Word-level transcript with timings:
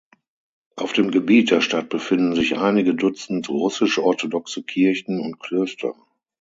Auf 0.77 0.93
dem 0.93 1.11
Gebiet 1.11 1.51
der 1.51 1.61
Stadt 1.61 1.89
befinden 1.89 2.33
sich 2.33 2.57
einige 2.57 2.95
Dutzend 2.95 3.47
russisch-orthodoxe 3.49 4.63
Kirchen 4.63 5.19
und 5.19 5.37
Klöster. 5.39 5.93